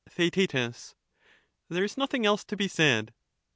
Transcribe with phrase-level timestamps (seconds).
[0.09, 0.53] Theaet,
[1.69, 3.13] There is nothing else to be said.